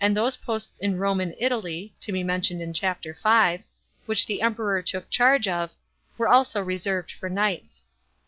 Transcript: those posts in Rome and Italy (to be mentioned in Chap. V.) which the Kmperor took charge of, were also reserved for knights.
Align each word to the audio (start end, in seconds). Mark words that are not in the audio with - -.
those 0.15 0.37
posts 0.37 0.79
in 0.79 0.97
Rome 0.97 1.19
and 1.19 1.35
Italy 1.39 1.93
(to 1.99 2.11
be 2.11 2.23
mentioned 2.23 2.59
in 2.59 2.73
Chap. 2.73 3.03
V.) 3.03 3.63
which 4.07 4.25
the 4.25 4.39
Kmperor 4.41 4.83
took 4.83 5.11
charge 5.11 5.47
of, 5.47 5.73
were 6.17 6.27
also 6.27 6.59
reserved 6.59 7.11
for 7.11 7.29
knights. 7.29 7.83